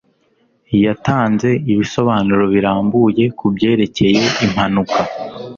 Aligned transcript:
Yatanze 0.85 1.49
ibisobanuro 1.71 2.43
birambuye 2.53 3.23
kubyerekeye 3.39 4.23
impanuka. 4.45 4.99